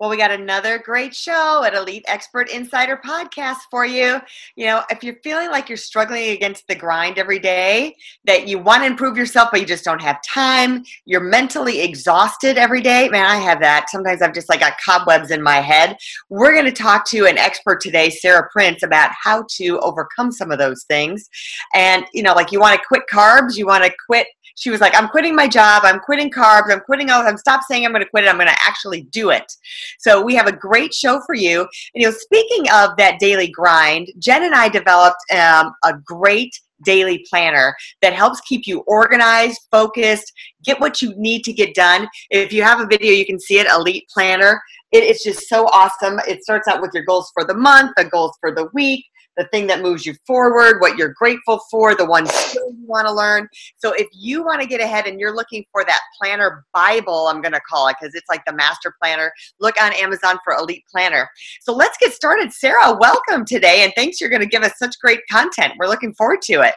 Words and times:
Well, 0.00 0.08
we 0.08 0.16
got 0.16 0.30
another 0.30 0.78
great 0.78 1.14
show 1.14 1.62
at 1.62 1.74
Elite 1.74 2.06
Expert 2.08 2.50
Insider 2.50 2.98
Podcast 3.04 3.58
for 3.70 3.84
you. 3.84 4.18
You 4.56 4.64
know, 4.64 4.82
if 4.88 5.04
you're 5.04 5.18
feeling 5.22 5.50
like 5.50 5.68
you're 5.68 5.76
struggling 5.76 6.30
against 6.30 6.66
the 6.68 6.74
grind 6.74 7.18
every 7.18 7.38
day, 7.38 7.94
that 8.24 8.48
you 8.48 8.58
want 8.58 8.80
to 8.80 8.86
improve 8.86 9.18
yourself, 9.18 9.50
but 9.52 9.60
you 9.60 9.66
just 9.66 9.84
don't 9.84 10.00
have 10.00 10.16
time, 10.22 10.84
you're 11.04 11.20
mentally 11.20 11.82
exhausted 11.82 12.56
every 12.56 12.80
day. 12.80 13.10
Man, 13.10 13.26
I 13.26 13.36
have 13.36 13.60
that. 13.60 13.90
Sometimes 13.90 14.22
I've 14.22 14.32
just 14.32 14.48
like 14.48 14.60
got 14.60 14.78
cobwebs 14.82 15.30
in 15.30 15.42
my 15.42 15.56
head. 15.56 15.98
We're 16.30 16.54
going 16.54 16.64
to 16.64 16.72
talk 16.72 17.04
to 17.10 17.26
an 17.26 17.36
expert 17.36 17.82
today, 17.82 18.08
Sarah 18.08 18.48
Prince, 18.50 18.82
about 18.82 19.10
how 19.22 19.44
to 19.56 19.78
overcome 19.80 20.32
some 20.32 20.50
of 20.50 20.58
those 20.58 20.84
things. 20.84 21.28
And, 21.74 22.06
you 22.14 22.22
know, 22.22 22.32
like 22.32 22.52
you 22.52 22.58
want 22.58 22.80
to 22.80 22.86
quit 22.88 23.02
carbs, 23.12 23.58
you 23.58 23.66
want 23.66 23.84
to 23.84 23.92
quit 24.06 24.28
she 24.60 24.70
was 24.70 24.80
like, 24.80 24.94
I'm 24.94 25.08
quitting 25.08 25.34
my 25.34 25.48
job, 25.48 25.82
I'm 25.84 26.00
quitting 26.00 26.30
carbs, 26.30 26.70
I'm 26.70 26.80
quitting 26.80 27.08
all, 27.08 27.26
I'm 27.26 27.38
stop 27.38 27.62
saying 27.68 27.84
I'm 27.84 27.92
going 27.92 28.04
to 28.04 28.10
quit 28.10 28.24
it, 28.24 28.28
I'm 28.28 28.36
going 28.36 28.46
to 28.46 28.62
actually 28.62 29.02
do 29.04 29.30
it. 29.30 29.50
So 29.98 30.22
we 30.22 30.34
have 30.34 30.46
a 30.46 30.52
great 30.52 30.92
show 30.92 31.22
for 31.24 31.34
you. 31.34 31.60
And 31.60 32.02
you 32.02 32.06
know, 32.06 32.14
speaking 32.16 32.70
of 32.70 32.90
that 32.98 33.18
daily 33.18 33.48
grind, 33.48 34.12
Jen 34.18 34.44
and 34.44 34.54
I 34.54 34.68
developed 34.68 35.18
um, 35.32 35.72
a 35.82 35.94
great 36.04 36.54
daily 36.84 37.24
planner 37.28 37.74
that 38.02 38.12
helps 38.12 38.40
keep 38.42 38.66
you 38.66 38.80
organized, 38.80 39.60
focused, 39.70 40.30
get 40.62 40.78
what 40.78 41.00
you 41.00 41.14
need 41.16 41.42
to 41.44 41.52
get 41.52 41.74
done. 41.74 42.06
If 42.30 42.52
you 42.52 42.62
have 42.62 42.80
a 42.80 42.86
video, 42.86 43.12
you 43.12 43.24
can 43.24 43.40
see 43.40 43.58
it, 43.58 43.66
Elite 43.66 44.08
Planner. 44.12 44.60
It's 44.92 45.22
just 45.22 45.48
so 45.48 45.66
awesome. 45.68 46.20
It 46.26 46.42
starts 46.42 46.66
out 46.66 46.82
with 46.82 46.90
your 46.92 47.04
goals 47.04 47.30
for 47.32 47.44
the 47.44 47.54
month, 47.54 47.92
the 47.96 48.04
goals 48.04 48.36
for 48.40 48.52
the 48.52 48.68
week, 48.74 49.04
the 49.40 49.48
thing 49.48 49.66
that 49.66 49.80
moves 49.80 50.04
you 50.04 50.14
forward, 50.26 50.80
what 50.80 50.98
you're 50.98 51.14
grateful 51.14 51.60
for, 51.70 51.94
the 51.94 52.04
one 52.04 52.26
skill 52.26 52.70
you 52.78 52.86
want 52.86 53.06
to 53.06 53.12
learn. 53.12 53.48
So 53.78 53.94
if 53.94 54.06
you 54.12 54.44
want 54.44 54.60
to 54.60 54.68
get 54.68 54.82
ahead 54.82 55.06
and 55.06 55.18
you're 55.18 55.34
looking 55.34 55.64
for 55.72 55.82
that 55.86 56.00
planner 56.20 56.66
Bible, 56.74 57.26
I'm 57.26 57.40
going 57.40 57.54
to 57.54 57.60
call 57.66 57.88
it 57.88 57.96
because 57.98 58.14
it's 58.14 58.28
like 58.28 58.44
the 58.44 58.52
master 58.52 58.92
planner, 59.00 59.32
look 59.58 59.80
on 59.80 59.94
Amazon 59.94 60.36
for 60.44 60.52
Elite 60.52 60.84
Planner. 60.92 61.26
So 61.62 61.72
let's 61.72 61.96
get 61.96 62.12
started. 62.12 62.52
Sarah, 62.52 62.94
welcome 63.00 63.46
today 63.46 63.82
and 63.82 63.94
thanks 63.96 64.20
you're 64.20 64.28
going 64.28 64.42
to 64.42 64.46
give 64.46 64.62
us 64.62 64.78
such 64.78 64.94
great 65.00 65.20
content. 65.30 65.72
We're 65.78 65.88
looking 65.88 66.12
forward 66.12 66.42
to 66.42 66.60
it. 66.60 66.74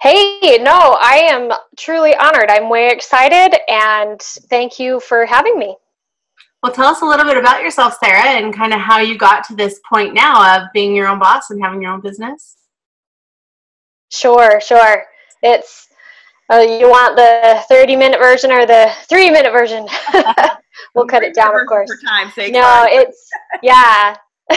Hey, 0.00 0.58
no, 0.58 0.98
I 1.00 1.26
am 1.30 1.50
truly 1.76 2.14
honored. 2.14 2.48
I'm 2.48 2.68
way 2.68 2.90
excited 2.90 3.58
and 3.68 4.20
thank 4.20 4.78
you 4.78 5.00
for 5.00 5.26
having 5.26 5.58
me. 5.58 5.74
Well, 6.62 6.72
tell 6.72 6.86
us 6.86 7.02
a 7.02 7.04
little 7.04 7.26
bit 7.26 7.36
about 7.36 7.62
yourself, 7.62 7.96
Sarah, 8.02 8.22
and 8.22 8.54
kind 8.54 8.72
of 8.72 8.78
how 8.78 8.98
you 8.98 9.18
got 9.18 9.44
to 9.48 9.56
this 9.56 9.80
point 9.88 10.14
now 10.14 10.56
of 10.56 10.68
being 10.72 10.94
your 10.94 11.08
own 11.08 11.18
boss 11.18 11.50
and 11.50 11.60
having 11.60 11.82
your 11.82 11.92
own 11.92 12.00
business. 12.00 12.56
Sure, 14.10 14.60
sure. 14.60 15.04
It's 15.42 15.88
uh, 16.52 16.58
you 16.58 16.88
want 16.88 17.16
the 17.16 17.64
30 17.68 17.96
minute 17.96 18.20
version 18.20 18.52
or 18.52 18.64
the 18.64 18.92
three 19.08 19.28
minute 19.28 19.50
version? 19.50 19.88
we'll 20.94 21.06
cut 21.06 21.24
it 21.24 21.34
down, 21.34 21.58
of 21.58 21.66
course. 21.66 21.90
For 21.90 22.06
time 22.06 22.30
sake. 22.30 22.52
No, 22.52 22.86
it's 22.88 23.28
yeah. 23.62 24.16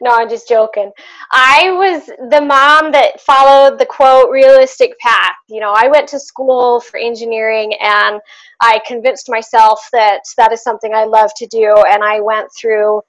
no, 0.00 0.10
I'm 0.12 0.28
just 0.28 0.48
joking. 0.48 0.92
I 1.30 1.70
was 1.72 2.06
the 2.30 2.40
mom 2.40 2.90
that 2.92 3.20
followed 3.20 3.78
the 3.78 3.86
quote 3.86 4.30
realistic 4.30 4.98
path. 4.98 5.34
You 5.48 5.60
know, 5.60 5.74
I 5.76 5.88
went 5.88 6.08
to 6.08 6.20
school 6.20 6.80
for 6.80 6.98
engineering 6.98 7.74
and 7.80 8.20
I 8.60 8.80
convinced 8.86 9.28
myself 9.28 9.86
that 9.92 10.22
that 10.38 10.52
is 10.52 10.62
something 10.62 10.94
I 10.94 11.04
love 11.04 11.30
to 11.36 11.46
do. 11.46 11.72
And 11.88 12.02
I 12.02 12.20
went 12.20 12.48
through 12.58 13.02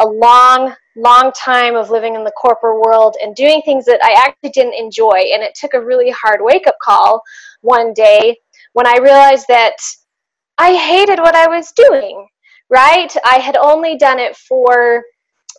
a 0.00 0.06
long, 0.06 0.74
long 0.96 1.32
time 1.32 1.74
of 1.74 1.90
living 1.90 2.14
in 2.14 2.24
the 2.24 2.32
corporate 2.32 2.80
world 2.80 3.16
and 3.22 3.34
doing 3.34 3.62
things 3.64 3.84
that 3.86 4.00
I 4.02 4.12
actually 4.24 4.50
didn't 4.50 4.74
enjoy. 4.74 5.30
And 5.32 5.42
it 5.42 5.54
took 5.54 5.74
a 5.74 5.84
really 5.84 6.10
hard 6.10 6.40
wake 6.42 6.66
up 6.66 6.76
call 6.82 7.22
one 7.62 7.92
day 7.92 8.36
when 8.74 8.86
I 8.86 8.98
realized 8.98 9.46
that 9.48 9.76
I 10.58 10.76
hated 10.76 11.18
what 11.18 11.34
I 11.34 11.48
was 11.48 11.72
doing, 11.72 12.26
right? 12.70 13.12
I 13.24 13.38
had 13.38 13.56
only 13.56 13.96
done 13.96 14.20
it 14.20 14.36
for 14.36 15.02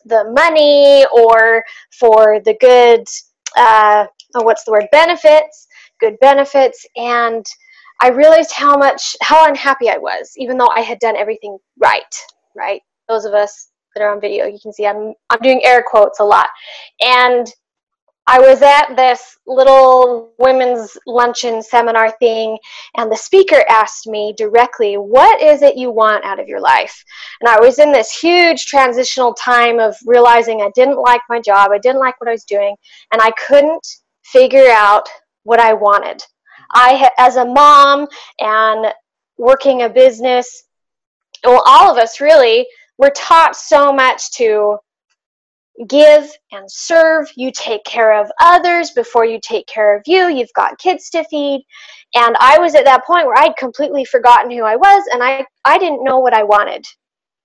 the 0.05 0.31
money 0.35 1.05
or 1.11 1.63
for 1.99 2.39
the 2.45 2.55
good, 2.59 3.05
uh, 3.57 4.05
oh, 4.35 4.43
what's 4.43 4.63
the 4.63 4.71
word, 4.71 4.87
benefits, 4.91 5.67
good 5.99 6.17
benefits. 6.21 6.85
And 6.95 7.45
I 8.01 8.09
realized 8.09 8.51
how 8.51 8.77
much, 8.77 9.15
how 9.21 9.47
unhappy 9.47 9.89
I 9.89 9.97
was, 9.97 10.33
even 10.37 10.57
though 10.57 10.69
I 10.69 10.81
had 10.81 10.99
done 10.99 11.15
everything 11.15 11.57
right, 11.79 12.03
right? 12.55 12.81
Those 13.07 13.25
of 13.25 13.33
us 13.33 13.69
that 13.95 14.03
are 14.03 14.13
on 14.13 14.21
video, 14.21 14.45
you 14.45 14.59
can 14.61 14.73
see 14.73 14.85
I'm, 14.85 15.13
I'm 15.29 15.39
doing 15.41 15.61
air 15.63 15.83
quotes 15.87 16.19
a 16.19 16.23
lot. 16.23 16.47
And 17.01 17.47
I 18.27 18.39
was 18.39 18.61
at 18.63 18.95
this 18.95 19.37
little 19.45 20.33
women's 20.39 20.97
luncheon 21.05 21.61
seminar 21.61 22.11
thing, 22.17 22.57
and 22.97 23.11
the 23.11 23.17
speaker 23.17 23.63
asked 23.69 24.07
me 24.07 24.33
directly, 24.35 24.95
What 24.95 25.41
is 25.41 25.61
it 25.61 25.77
you 25.77 25.91
want 25.91 26.25
out 26.25 26.39
of 26.39 26.47
your 26.47 26.59
life? 26.59 27.03
And 27.39 27.47
I 27.47 27.59
was 27.59 27.77
in 27.77 27.91
this 27.91 28.11
huge 28.11 28.65
transitional 28.65 29.33
time 29.35 29.79
of 29.79 29.95
realizing 30.05 30.61
I 30.61 30.71
didn't 30.73 30.99
like 30.99 31.21
my 31.29 31.39
job, 31.39 31.69
I 31.71 31.77
didn't 31.77 31.99
like 31.99 32.19
what 32.19 32.27
I 32.27 32.33
was 32.33 32.45
doing, 32.45 32.75
and 33.11 33.21
I 33.21 33.31
couldn't 33.47 33.85
figure 34.23 34.69
out 34.69 35.07
what 35.43 35.59
I 35.59 35.73
wanted. 35.73 36.21
I, 36.71 37.09
as 37.19 37.35
a 37.35 37.45
mom 37.45 38.07
and 38.39 38.91
working 39.37 39.83
a 39.83 39.89
business, 39.89 40.63
well, 41.43 41.61
all 41.65 41.91
of 41.91 41.97
us 41.99 42.19
really, 42.19 42.65
we're 42.97 43.11
taught 43.11 43.55
so 43.55 43.93
much 43.93 44.31
to 44.31 44.77
give 45.87 46.29
and 46.51 46.69
serve. 46.69 47.29
You 47.35 47.51
take 47.51 47.83
care 47.83 48.19
of 48.19 48.31
others 48.41 48.91
before 48.91 49.25
you 49.25 49.39
take 49.41 49.67
care 49.67 49.95
of 49.95 50.03
you. 50.05 50.27
You've 50.29 50.53
got 50.55 50.77
kids 50.77 51.09
to 51.11 51.23
feed. 51.25 51.65
And 52.15 52.35
I 52.39 52.57
was 52.59 52.75
at 52.75 52.85
that 52.85 53.05
point 53.05 53.25
where 53.25 53.37
I'd 53.37 53.57
completely 53.57 54.05
forgotten 54.05 54.51
who 54.51 54.63
I 54.63 54.75
was 54.75 55.03
and 55.11 55.21
I, 55.21 55.45
I 55.65 55.77
didn't 55.77 56.03
know 56.03 56.19
what 56.19 56.33
I 56.33 56.43
wanted 56.43 56.85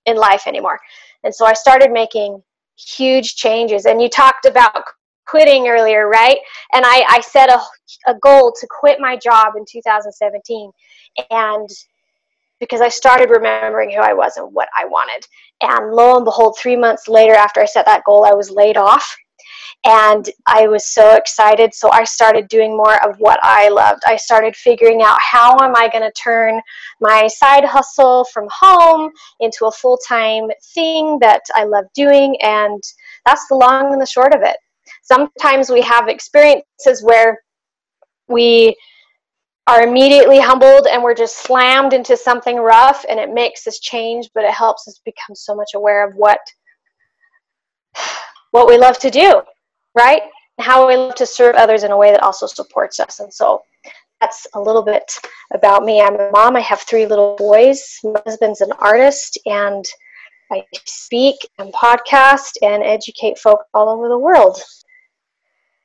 in 0.07 0.17
life 0.17 0.47
anymore. 0.47 0.79
And 1.25 1.35
so 1.35 1.45
I 1.45 1.53
started 1.55 1.91
making 1.91 2.43
huge 2.77 3.35
changes. 3.37 3.85
And 3.85 4.01
you 4.01 4.09
talked 4.09 4.47
about 4.47 4.85
quitting 5.27 5.69
earlier, 5.69 6.09
right? 6.09 6.39
And 6.73 6.85
I, 6.85 7.05
I 7.09 7.21
set 7.21 7.51
a, 7.51 7.61
a 8.11 8.15
goal 8.21 8.53
to 8.59 8.67
quit 8.69 8.99
my 9.01 9.17
job 9.17 9.55
in 9.57 9.65
2017. 9.71 10.71
And 11.31 11.69
because 12.61 12.81
I 12.81 12.89
started 12.89 13.31
remembering 13.31 13.91
who 13.91 14.01
I 14.01 14.13
was 14.13 14.37
and 14.37 14.53
what 14.53 14.69
I 14.79 14.85
wanted. 14.85 15.27
And 15.63 15.93
lo 15.93 16.17
and 16.17 16.25
behold, 16.25 16.57
three 16.59 16.77
months 16.77 17.09
later, 17.09 17.35
after 17.35 17.61
I 17.61 17.65
set 17.65 17.87
that 17.87 18.05
goal, 18.05 18.25
I 18.25 18.35
was 18.35 18.51
laid 18.51 18.77
off. 18.77 19.17
And 19.87 20.29
I 20.47 20.67
was 20.69 20.93
so 20.93 21.15
excited. 21.15 21.73
So 21.73 21.91
I 21.91 22.05
started 22.05 22.49
doing 22.49 22.77
more 22.77 23.03
of 23.09 23.17
what 23.19 23.41
I 23.43 23.71
loved. 23.71 24.03
I 24.07 24.17
started 24.17 24.55
figuring 24.55 25.01
out 25.01 25.19
how 25.21 25.59
am 25.61 25.75
I 25.75 25.89
going 25.89 26.05
to 26.05 26.13
turn 26.13 26.61
my 27.01 27.27
side 27.29 27.65
hustle 27.65 28.27
from 28.27 28.47
home 28.53 29.11
into 29.41 29.65
a 29.65 29.73
full 29.73 29.99
time 30.07 30.49
thing 30.75 31.19
that 31.21 31.41
I 31.55 31.65
love 31.65 31.87
doing. 31.95 32.37
And 32.43 32.83
that's 33.25 33.49
the 33.49 33.55
long 33.55 33.93
and 33.93 34.03
the 34.03 34.07
short 34.07 34.35
of 34.35 34.43
it. 34.43 34.57
Sometimes 35.03 35.71
we 35.71 35.81
have 35.81 36.09
experiences 36.09 37.03
where 37.03 37.41
we 38.29 38.77
are 39.71 39.83
immediately 39.83 40.41
humbled 40.41 40.87
and 40.87 41.03
we're 41.03 41.15
just 41.15 41.39
slammed 41.45 41.93
into 41.93 42.17
something 42.17 42.57
rough 42.57 43.05
and 43.09 43.19
it 43.19 43.33
makes 43.33 43.67
us 43.67 43.79
change 43.79 44.29
but 44.35 44.45
it 44.45 44.53
helps 44.53 44.87
us 44.89 45.01
become 45.05 45.35
so 45.35 45.55
much 45.55 45.71
aware 45.75 46.07
of 46.07 46.15
what 46.15 46.41
what 48.51 48.67
we 48.67 48.77
love 48.77 48.99
to 48.99 49.11
do 49.11 49.43
right? 49.95 50.23
And 50.59 50.67
how 50.67 50.87
we 50.87 50.97
love 50.97 51.15
to 51.17 51.27
serve 51.27 51.57
others 51.57 51.85
in 51.85 51.91
a 51.91 51.97
way 51.97 52.11
that 52.11 52.23
also 52.23 52.47
supports 52.47 53.01
us. 53.01 53.21
And 53.21 53.33
so 53.33 53.63
that's 54.21 54.47
a 54.55 54.61
little 54.61 54.83
bit 54.83 55.11
about 55.55 55.85
me. 55.85 56.01
I'm 56.01 56.19
a 56.19 56.31
mom. 56.31 56.57
I 56.57 56.61
have 56.61 56.83
three 56.83 57.07
little 57.07 57.37
boys. 57.37 57.99
My 58.05 58.21
husband's 58.27 58.61
an 58.61 58.73
artist 58.79 59.39
and 59.47 59.85
i 60.53 60.65
speak 60.85 61.37
and 61.59 61.73
podcast 61.73 62.51
and 62.61 62.83
educate 62.83 63.39
folk 63.39 63.61
all 63.73 63.89
over 63.89 64.09
the 64.09 64.19
world. 64.19 64.61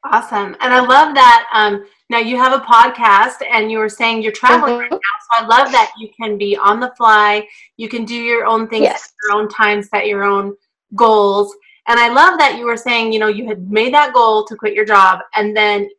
Awesome. 0.04 0.56
And 0.60 0.74
I 0.74 0.80
love 0.80 1.14
that. 1.14 1.48
Um, 1.54 1.86
now 2.10 2.20
you 2.20 2.38
have 2.38 2.54
a 2.54 2.64
podcast 2.64 3.42
and 3.52 3.72
you 3.72 3.80
were 3.80 3.90
saying 3.90 4.22
you're 4.22 4.32
traveling 4.32 4.74
mm-hmm. 4.74 4.82
right 4.82 4.92
now. 4.92 4.98
So 4.98 5.44
I 5.44 5.48
love 5.48 5.72
that 5.72 5.92
you 5.98 6.10
can 6.20 6.38
be 6.38 6.56
on 6.56 6.80
the 6.80 6.94
fly. 6.96 7.48
You 7.78 7.90
can 7.90 8.06
do 8.06 8.16
your 8.16 8.46
own 8.46 8.68
things 8.68 8.84
yes. 8.84 9.14
your 9.24 9.38
own 9.38 9.50
time, 9.50 9.82
set 9.82 10.08
your 10.08 10.24
own 10.24 10.56
goals. 10.96 11.56
And 11.88 12.00
I 12.00 12.10
love 12.10 12.38
that 12.40 12.58
you 12.58 12.66
were 12.66 12.78
saying, 12.78 13.12
you 13.12 13.20
know, 13.20 13.28
you 13.28 13.48
had 13.48 13.72
made 13.72 13.94
that 13.94 14.14
goal 14.14 14.46
to 14.46 14.56
quit 14.56 14.74
your 14.74 14.86
job. 14.86 15.20
And 15.36 15.56
then 15.56 15.90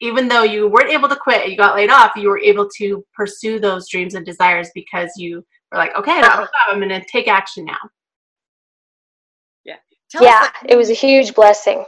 even 0.00 0.28
though 0.28 0.42
you 0.42 0.68
weren't 0.68 0.90
able 0.90 1.08
to 1.08 1.16
quit, 1.16 1.48
you 1.48 1.56
got 1.56 1.76
laid 1.76 1.90
off, 1.90 2.12
you 2.16 2.28
were 2.28 2.38
able 2.38 2.68
to 2.76 3.04
pursue 3.14 3.58
those 3.58 3.88
dreams 3.88 4.14
and 4.14 4.24
desires 4.24 4.70
because 4.74 5.10
you 5.16 5.44
we're 5.72 5.78
like, 5.78 5.96
okay, 5.96 6.20
uh-huh. 6.20 6.46
I'm 6.70 6.78
going 6.78 6.88
to 6.90 7.04
take 7.10 7.26
action 7.26 7.64
now. 7.64 7.78
Yeah. 9.64 9.76
Tell 10.10 10.22
yeah, 10.22 10.50
it 10.66 10.76
was 10.76 10.90
a 10.90 10.94
huge 10.94 11.34
blessing. 11.34 11.84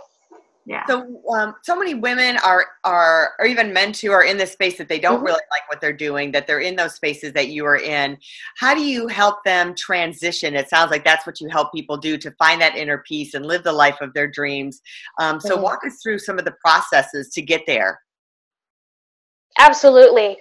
Yeah. 0.69 0.85
So, 0.87 1.23
um, 1.33 1.55
so 1.63 1.79
many 1.79 1.95
women 1.95 2.39
are 2.39 2.67
are 2.83 3.35
or 3.39 3.47
even 3.47 3.73
men 3.73 3.93
too 3.93 4.11
are 4.11 4.25
in 4.25 4.37
this 4.37 4.51
space 4.51 4.77
that 4.79 4.89
they 4.89 4.99
don't 4.99 5.19
mm-hmm. 5.19 5.27
really 5.27 5.43
like 5.53 5.69
what 5.69 5.81
they're 5.81 5.93
doing. 5.93 6.33
That 6.33 6.49
they're 6.49 6.59
in 6.59 6.75
those 6.75 6.97
spaces 6.97 7.33
that 7.35 7.51
you 7.51 7.65
are 7.65 7.77
in. 7.77 8.19
How 8.59 8.75
do 8.75 8.85
you 8.85 9.07
help 9.07 9.45
them 9.45 9.77
transition? 9.77 10.57
It 10.57 10.69
sounds 10.69 10.91
like 10.91 11.05
that's 11.05 11.25
what 11.25 11.41
you 11.41 11.49
help 11.49 11.73
people 11.73 11.97
do 11.97 12.19
to 12.19 12.33
find 12.33 12.61
that 12.61 12.75
inner 12.75 13.05
peace 13.07 13.35
and 13.35 13.47
live 13.47 13.63
the 13.63 13.73
life 13.73 13.99
of 14.01 14.13
their 14.13 14.27
dreams. 14.27 14.83
Um, 15.21 15.41
so, 15.41 15.55
mm-hmm. 15.55 15.63
walk 15.63 15.87
us 15.87 16.01
through 16.03 16.19
some 16.19 16.37
of 16.37 16.45
the 16.45 16.55
processes 16.61 17.29
to 17.35 17.43
get 17.43 17.62
there. 17.69 18.01
Absolutely 19.61 20.37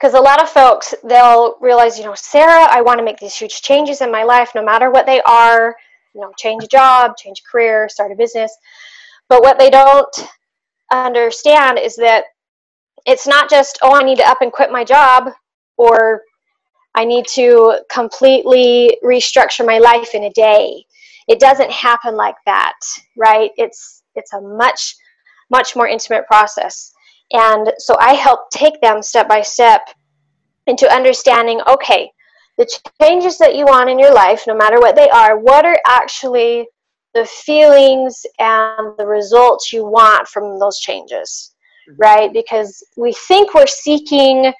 because 0.00 0.14
a 0.14 0.20
lot 0.20 0.40
of 0.40 0.48
folks 0.48 0.94
they'll 1.04 1.56
realize 1.60 1.98
you 1.98 2.04
know 2.04 2.14
sarah 2.14 2.66
i 2.70 2.80
want 2.80 2.98
to 2.98 3.04
make 3.04 3.18
these 3.18 3.34
huge 3.34 3.62
changes 3.62 4.00
in 4.00 4.12
my 4.12 4.22
life 4.22 4.52
no 4.54 4.64
matter 4.64 4.90
what 4.90 5.06
they 5.06 5.20
are 5.22 5.74
you 6.14 6.20
know 6.20 6.32
change 6.38 6.62
a 6.62 6.68
job 6.68 7.16
change 7.16 7.40
a 7.44 7.50
career 7.50 7.88
start 7.88 8.12
a 8.12 8.14
business 8.14 8.56
but 9.28 9.42
what 9.42 9.58
they 9.58 9.70
don't 9.70 10.28
understand 10.92 11.78
is 11.78 11.96
that 11.96 12.24
it's 13.06 13.26
not 13.26 13.50
just 13.50 13.78
oh 13.82 13.94
i 13.94 14.02
need 14.02 14.16
to 14.18 14.28
up 14.28 14.40
and 14.40 14.52
quit 14.52 14.72
my 14.72 14.84
job 14.84 15.30
or 15.76 16.22
i 16.94 17.04
need 17.04 17.26
to 17.26 17.78
completely 17.90 18.96
restructure 19.04 19.66
my 19.66 19.78
life 19.78 20.14
in 20.14 20.24
a 20.24 20.30
day. 20.30 20.84
It 21.28 21.40
doesn't 21.40 21.70
happen 21.70 22.16
like 22.16 22.36
that 22.46 22.74
right? 23.16 23.50
It's 23.56 24.02
it's 24.14 24.32
a 24.32 24.40
much 24.40 24.96
much 25.50 25.76
more 25.76 25.88
intimate 25.88 26.26
process. 26.26 26.92
And 27.32 27.72
so 27.78 27.96
I 28.00 28.14
help 28.14 28.50
take 28.50 28.80
them 28.80 29.02
step 29.02 29.28
by 29.28 29.42
step 29.42 29.82
into 30.66 30.90
understanding 30.92 31.60
okay, 31.68 32.10
the 32.56 32.66
changes 33.00 33.38
that 33.38 33.54
you 33.54 33.64
want 33.66 33.90
in 33.90 33.98
your 33.98 34.12
life, 34.12 34.44
no 34.46 34.56
matter 34.56 34.80
what 34.80 34.96
they 34.96 35.08
are, 35.10 35.38
what 35.38 35.64
are 35.64 35.78
actually 35.86 36.66
the 37.18 37.26
feelings 37.26 38.24
and 38.38 38.96
the 38.96 39.06
results 39.06 39.72
you 39.72 39.84
want 39.84 40.28
from 40.28 40.58
those 40.60 40.78
changes, 40.78 41.54
mm-hmm. 41.88 42.00
right? 42.00 42.32
Because 42.32 42.84
we 42.96 43.12
think 43.12 43.54
we're 43.54 43.66
seeking 43.66 44.52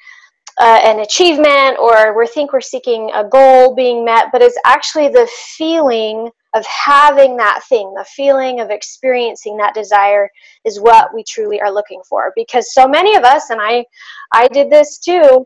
uh, 0.61 0.81
an 0.85 1.01
achievement 1.01 1.79
or 1.79 2.19
we 2.19 2.27
think 2.27 2.53
we're 2.53 2.61
seeking 2.61 3.11
a 3.15 3.23
goal 3.29 3.77
being 3.77 4.05
met, 4.05 4.27
but 4.33 4.43
it's 4.43 4.59
actually 4.65 5.09
the 5.09 5.29
feeling 5.57 6.29
of 6.55 6.67
having 6.67 7.37
that 7.37 7.61
thing, 7.69 7.93
the 7.97 8.07
feeling 8.17 8.59
of 8.59 8.71
experiencing 8.71 9.57
that 9.57 9.75
desire 9.75 10.29
is 10.65 10.81
what 10.81 11.15
we 11.15 11.23
truly 11.23 11.61
are 11.61 11.73
looking 11.73 12.01
for. 12.09 12.33
Because 12.35 12.75
so 12.75 12.89
many 12.89 13.15
of 13.15 13.23
us, 13.23 13.51
and 13.51 13.61
I, 13.63 13.85
I 14.33 14.49
did 14.49 14.69
this 14.69 14.99
too, 14.99 15.45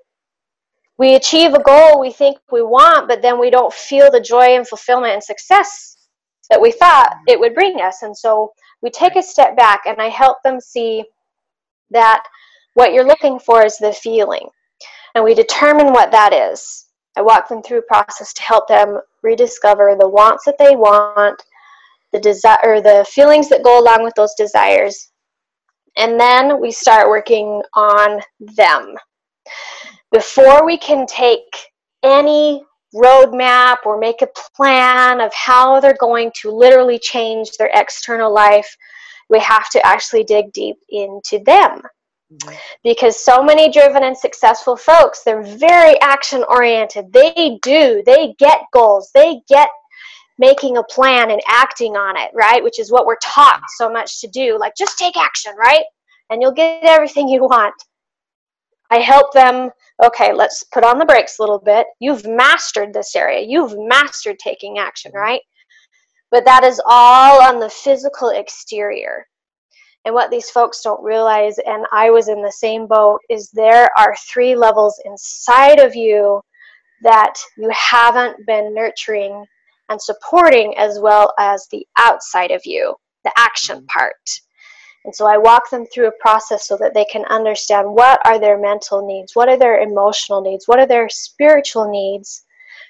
we 0.97 1.17
achieve 1.17 1.53
a 1.53 1.63
goal 1.63 2.01
we 2.01 2.13
think 2.13 2.39
we 2.51 2.63
want, 2.63 3.09
but 3.09 3.21
then 3.21 3.39
we 3.39 3.51
don't 3.51 3.73
feel 3.73 4.11
the 4.11 4.21
joy 4.21 4.57
and 4.57 4.67
fulfillment 4.67 5.13
and 5.13 5.23
success 5.23 5.92
that 6.53 6.61
we 6.61 6.71
thought 6.71 7.11
mm-hmm. 7.11 7.25
it 7.29 7.41
would 7.41 7.55
bring 7.55 7.81
us. 7.81 8.03
And 8.03 8.17
so 8.17 8.53
we 8.83 8.91
take 8.91 9.17
a 9.17 9.23
step 9.23 9.57
back 9.57 9.81
and 9.87 10.01
I 10.01 10.09
help 10.09 10.37
them 10.45 10.61
see 10.61 11.03
that 11.91 12.23
what 12.75 12.93
you're 12.93 13.07
looking 13.07 13.39
for 13.39 13.65
is 13.65 13.79
the 13.79 13.93
feeling. 13.93 14.47
And 15.15 15.25
we 15.25 15.35
determine 15.35 15.93
what 15.93 16.13
that 16.13 16.33
is. 16.33 16.87
I 17.17 17.23
walk 17.23 17.49
them 17.49 17.63
through 17.63 17.79
a 17.79 17.83
process 17.83 18.33
to 18.35 18.43
help 18.43 18.69
them 18.69 18.99
rediscover 19.23 19.97
the 19.99 20.09
wants 20.09 20.45
that 20.45 20.57
they 20.59 20.77
want, 20.77 21.43
the 22.13 22.21
desire, 22.21 22.59
or 22.63 22.81
the 22.81 23.07
feelings 23.09 23.49
that 23.49 23.65
go 23.65 23.81
along 23.81 24.05
with 24.05 24.15
those 24.15 24.35
desires, 24.37 25.13
and 25.97 26.19
then 26.19 26.61
we 26.61 26.71
start 26.71 27.09
working 27.09 27.63
on 27.75 28.21
them. 28.41 28.95
Before 30.11 30.65
we 30.65 30.79
can 30.79 31.07
take 31.07 31.45
any 32.03 32.65
roadmap 32.95 33.79
or 33.85 33.99
make 33.99 34.23
a 34.23 34.29
plan 34.57 35.21
of 35.21 35.33
how 35.35 35.81
they're 35.81 35.97
going 35.99 36.31
to 36.43 36.51
literally 36.51 36.99
change 36.99 37.53
their 37.53 37.71
external 37.73 38.33
life, 38.33 38.77
we 39.29 39.41
have 39.41 39.69
to 39.71 39.87
actually 39.87 40.25
dig 40.25 40.53
deep 40.53 40.77
into 40.91 41.39
them. 41.45 41.83
Mm-hmm. 42.33 42.55
Because 42.83 43.23
so 43.23 43.43
many 43.43 43.71
driven 43.71 44.05
and 44.05 44.17
successful 44.17 44.77
folks, 44.77 45.23
they're 45.23 45.43
very 45.43 46.01
action 46.01 46.45
oriented. 46.49 47.13
They 47.13 47.59
do, 47.63 48.03
they 48.05 48.35
get 48.39 48.63
goals, 48.73 49.11
they 49.15 49.43
get 49.49 49.69
making 50.39 50.77
a 50.77 50.83
plan 50.85 51.31
and 51.31 51.41
acting 51.47 51.97
on 51.97 52.17
it, 52.17 52.31
right? 52.35 52.65
Which 52.65 52.79
is 52.79 52.91
what 52.91 53.07
we're 53.07 53.17
taught 53.23 53.63
so 53.77 53.91
much 53.91 54.21
to 54.21 54.29
do. 54.29 54.59
Like, 54.59 54.75
just 54.77 54.99
take 54.99 55.17
action, 55.17 55.53
right? 55.59 55.85
And 56.31 56.41
you'll 56.41 56.53
get 56.53 56.83
everything 56.85 57.29
you 57.29 57.43
want. 57.43 57.75
I 58.93 58.99
help 58.99 59.33
them, 59.33 59.71
okay, 60.05 60.35
let's 60.35 60.65
put 60.65 60.85
on 60.85 60.99
the 60.99 61.07
brakes 61.07 61.39
a 61.39 61.43
little 61.43 61.59
bit. 61.59 61.87
You've 61.99 62.27
mastered 62.27 62.93
this 62.93 63.17
area, 63.17 63.47
you've 63.49 63.75
mastered 63.79 64.39
taking 64.39 64.77
action, 64.79 65.13
mm-hmm. 65.13 65.21
right? 65.21 65.41
But 66.31 66.45
that 66.45 66.63
is 66.63 66.81
all 66.85 67.41
on 67.43 67.59
the 67.59 67.71
physical 67.71 68.29
exterior. 68.29 69.27
And 70.05 70.15
what 70.15 70.31
these 70.31 70.51
folks 70.51 70.83
don't 70.83 71.03
realize, 71.03 71.57
and 71.65 71.87
I 71.91 72.11
was 72.11 72.29
in 72.29 72.43
the 72.43 72.53
same 72.53 72.87
boat, 72.87 73.21
is 73.31 73.51
there 73.51 73.89
are 73.97 74.15
three 74.31 74.55
levels 74.55 75.01
inside 75.07 75.79
of 75.79 75.97
you 75.97 76.43
that 77.03 77.35
you 77.57 77.71
haven't 77.73 78.47
been 78.47 78.75
nurturing 78.75 79.43
and 79.89 80.03
supporting 80.03 80.77
as 80.77 80.99
well 81.01 81.33
as 81.39 81.67
the 81.71 81.87
outside 81.97 82.51
of 82.51 82.61
you, 82.67 82.95
the 83.25 83.33
action 83.39 83.79
mm-hmm. 83.79 83.87
part. 83.87 84.41
And 85.05 85.15
so 85.15 85.27
I 85.27 85.37
walk 85.37 85.69
them 85.71 85.85
through 85.87 86.09
a 86.09 86.21
process 86.21 86.69
so 86.69 86.77
that 86.77 86.95
they 86.95 87.05
can 87.07 87.25
understand 87.25 87.89
what 87.89 88.21
are 88.25 88.39
their 88.39 88.59
mental 88.59 89.05
needs, 89.05 89.35
what 89.35 89.49
are 89.49 89.59
their 89.59 89.81
emotional 89.81 90.41
needs, 90.41 90.69
what 90.69 90.79
are 90.79 90.87
their 90.87 91.09
spiritual 91.09 91.91
needs 91.91 92.45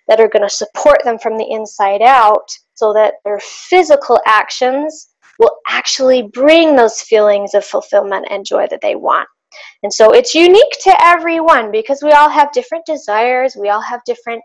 that 0.09 0.20
are 0.20 0.29
going 0.29 0.43
to 0.43 0.50
support 0.50 0.99
them 1.05 1.19
from 1.19 1.38
the 1.38 1.50
inside 1.50 2.03
out 2.03 2.49
so 2.75 2.93
that 2.93 3.14
their 3.25 3.41
physical 3.41 4.20
actions 4.26 5.09
will 5.38 5.56
actually 5.69 6.23
bring 6.23 6.76
those 6.76 7.00
feelings 7.00 7.55
of 7.55 7.64
fulfillment 7.64 8.26
and 8.31 8.44
joy 8.44 8.67
that 8.69 8.81
they 8.82 8.94
want. 8.94 9.29
And 9.82 9.93
so 9.93 10.12
it's 10.12 10.35
unique 10.35 10.73
to 10.85 10.94
everyone 11.03 11.70
because 11.70 12.03
we 12.03 12.12
all 12.12 12.29
have 12.29 12.53
different 12.53 12.87
desires, 12.87 13.56
we 13.58 13.69
all 13.69 13.81
have 13.81 14.00
different 14.05 14.43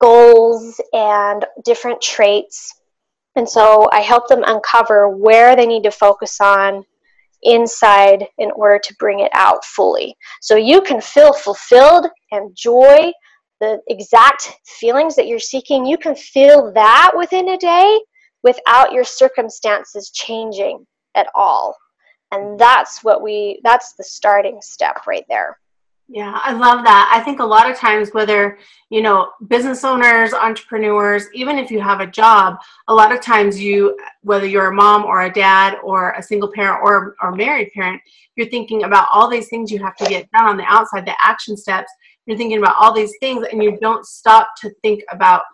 goals 0.00 0.80
and 0.92 1.44
different 1.64 2.00
traits. 2.00 2.79
And 3.36 3.48
so 3.48 3.88
I 3.92 4.00
help 4.00 4.28
them 4.28 4.42
uncover 4.46 5.08
where 5.08 5.54
they 5.54 5.66
need 5.66 5.84
to 5.84 5.90
focus 5.90 6.40
on 6.40 6.84
inside 7.42 8.26
in 8.38 8.50
order 8.52 8.78
to 8.82 8.94
bring 8.98 9.20
it 9.20 9.30
out 9.34 9.64
fully. 9.64 10.16
So 10.40 10.56
you 10.56 10.80
can 10.82 11.00
feel 11.00 11.32
fulfilled 11.32 12.06
and 12.32 12.54
joy, 12.56 13.12
the 13.60 13.80
exact 13.88 14.50
feelings 14.66 15.16
that 15.16 15.26
you're 15.26 15.38
seeking, 15.38 15.86
you 15.86 15.96
can 15.96 16.14
feel 16.14 16.72
that 16.72 17.12
within 17.16 17.50
a 17.50 17.58
day 17.58 18.00
without 18.42 18.92
your 18.92 19.04
circumstances 19.04 20.10
changing 20.10 20.86
at 21.14 21.28
all. 21.34 21.76
And 22.32 22.58
that's 22.58 23.04
what 23.04 23.22
we, 23.22 23.60
that's 23.64 23.94
the 23.94 24.04
starting 24.04 24.60
step 24.62 25.06
right 25.06 25.24
there. 25.28 25.59
Yeah, 26.12 26.36
I 26.42 26.54
love 26.54 26.82
that. 26.82 27.08
I 27.14 27.22
think 27.22 27.38
a 27.38 27.44
lot 27.44 27.70
of 27.70 27.76
times, 27.76 28.10
whether, 28.12 28.58
you 28.88 29.00
know, 29.00 29.30
business 29.46 29.84
owners, 29.84 30.32
entrepreneurs, 30.32 31.26
even 31.34 31.56
if 31.56 31.70
you 31.70 31.80
have 31.80 32.00
a 32.00 32.06
job, 32.06 32.58
a 32.88 32.94
lot 32.94 33.12
of 33.12 33.20
times 33.20 33.60
you, 33.60 33.96
whether 34.22 34.44
you're 34.44 34.70
a 34.70 34.74
mom 34.74 35.04
or 35.04 35.22
a 35.22 35.32
dad 35.32 35.78
or 35.84 36.10
a 36.14 36.22
single 36.22 36.50
parent 36.50 36.80
or, 36.82 37.14
or 37.22 37.30
married 37.30 37.70
parent, 37.72 38.02
you're 38.34 38.48
thinking 38.48 38.82
about 38.82 39.06
all 39.12 39.30
these 39.30 39.48
things 39.48 39.70
you 39.70 39.78
have 39.78 39.94
to 39.98 40.04
get 40.06 40.28
done 40.32 40.46
on 40.46 40.56
the 40.56 40.64
outside, 40.64 41.06
the 41.06 41.14
action 41.22 41.56
steps. 41.56 41.92
You're 42.26 42.36
thinking 42.36 42.58
about 42.58 42.74
all 42.80 42.92
these 42.92 43.14
things 43.20 43.46
and 43.52 43.62
you 43.62 43.78
don't 43.80 44.04
stop 44.04 44.50
to 44.62 44.70
think 44.82 45.04
about 45.12 45.44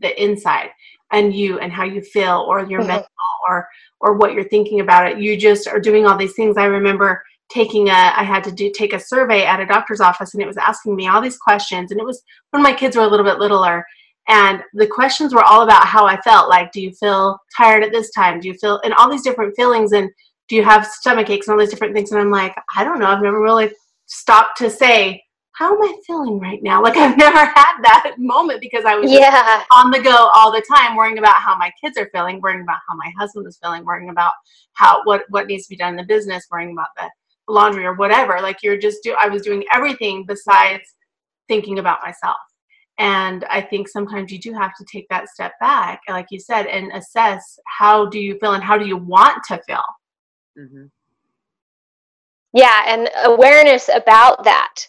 the 0.00 0.22
inside 0.22 0.70
and 1.10 1.34
you 1.34 1.58
and 1.58 1.72
how 1.72 1.82
you 1.82 2.02
feel 2.02 2.46
or 2.48 2.60
your 2.60 2.80
mm-hmm. 2.80 2.88
mental 2.88 3.08
or 3.48 3.68
or 4.00 4.12
what 4.12 4.32
you're 4.32 4.48
thinking 4.48 4.78
about 4.80 5.10
it 5.10 5.18
you 5.18 5.36
just 5.36 5.66
are 5.66 5.80
doing 5.80 6.06
all 6.06 6.16
these 6.16 6.34
things 6.34 6.56
i 6.56 6.64
remember 6.64 7.22
taking 7.48 7.88
a 7.88 7.92
i 7.92 8.22
had 8.22 8.44
to 8.44 8.52
do 8.52 8.70
take 8.74 8.92
a 8.92 9.00
survey 9.00 9.44
at 9.44 9.60
a 9.60 9.66
doctor's 9.66 10.00
office 10.00 10.34
and 10.34 10.42
it 10.42 10.46
was 10.46 10.56
asking 10.56 10.94
me 10.94 11.08
all 11.08 11.20
these 11.20 11.38
questions 11.38 11.90
and 11.90 12.00
it 12.00 12.04
was 12.04 12.22
when 12.50 12.62
my 12.62 12.72
kids 12.72 12.96
were 12.96 13.02
a 13.02 13.08
little 13.08 13.24
bit 13.24 13.38
littler 13.38 13.84
and 14.28 14.62
the 14.74 14.86
questions 14.86 15.34
were 15.34 15.44
all 15.44 15.62
about 15.62 15.86
how 15.86 16.06
i 16.06 16.20
felt 16.20 16.48
like 16.48 16.70
do 16.72 16.80
you 16.80 16.92
feel 16.92 17.38
tired 17.56 17.82
at 17.82 17.92
this 17.92 18.10
time 18.10 18.40
do 18.40 18.48
you 18.48 18.54
feel 18.54 18.80
and 18.84 18.94
all 18.94 19.10
these 19.10 19.22
different 19.22 19.54
feelings 19.56 19.92
and 19.92 20.10
do 20.48 20.56
you 20.56 20.64
have 20.64 20.86
stomach 20.86 21.30
aches 21.30 21.48
and 21.48 21.54
all 21.54 21.60
these 21.60 21.70
different 21.70 21.94
things 21.94 22.12
and 22.12 22.20
i'm 22.20 22.30
like 22.30 22.54
i 22.76 22.84
don't 22.84 22.98
know 22.98 23.06
i've 23.06 23.22
never 23.22 23.40
really 23.40 23.70
stopped 24.06 24.58
to 24.58 24.70
say 24.70 25.22
how 25.58 25.74
am 25.74 25.82
I 25.82 25.92
feeling 26.06 26.38
right 26.38 26.62
now? 26.62 26.80
Like 26.88 26.96
I've 26.96 27.18
never 27.18 27.36
had 27.36 27.80
that 27.82 28.14
moment 28.16 28.60
because 28.60 28.84
I 28.84 28.94
was 28.94 29.10
yeah. 29.10 29.64
on 29.74 29.90
the 29.90 30.00
go 30.00 30.30
all 30.32 30.52
the 30.52 30.62
time, 30.72 30.96
worrying 30.96 31.18
about 31.18 31.34
how 31.34 31.58
my 31.58 31.70
kids 31.82 31.98
are 31.98 32.08
feeling, 32.14 32.40
worrying 32.40 32.62
about 32.62 32.78
how 32.88 32.94
my 32.94 33.12
husband 33.18 33.46
is 33.46 33.58
feeling, 33.60 33.84
worrying 33.84 34.08
about 34.08 34.32
how 34.74 35.02
what 35.04 35.24
what 35.30 35.48
needs 35.48 35.64
to 35.64 35.70
be 35.70 35.76
done 35.76 35.90
in 35.90 35.96
the 35.96 36.04
business, 36.04 36.46
worrying 36.50 36.70
about 36.72 36.88
the 36.96 37.10
laundry 37.48 37.84
or 37.84 37.94
whatever. 37.94 38.38
Like 38.40 38.62
you're 38.62 38.78
just 38.78 39.02
do 39.02 39.16
I 39.20 39.28
was 39.28 39.42
doing 39.42 39.64
everything 39.72 40.24
besides 40.26 40.84
thinking 41.48 41.78
about 41.78 42.00
myself. 42.04 42.36
And 42.98 43.44
I 43.44 43.60
think 43.60 43.88
sometimes 43.88 44.32
you 44.32 44.40
do 44.40 44.52
have 44.54 44.74
to 44.74 44.84
take 44.92 45.06
that 45.08 45.28
step 45.28 45.52
back, 45.60 46.00
like 46.08 46.26
you 46.30 46.40
said, 46.40 46.66
and 46.66 46.90
assess 46.92 47.58
how 47.66 48.06
do 48.06 48.18
you 48.18 48.36
feel 48.40 48.54
and 48.54 48.62
how 48.62 48.76
do 48.76 48.86
you 48.86 48.96
want 48.96 49.38
to 49.48 49.60
feel. 49.66 49.82
Mm-hmm. 50.58 50.86
Yeah, 52.54 52.82
and 52.88 53.08
awareness 53.24 53.88
about 53.94 54.42
that 54.44 54.88